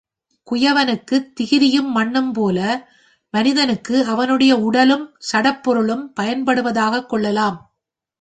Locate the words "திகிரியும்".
1.39-1.89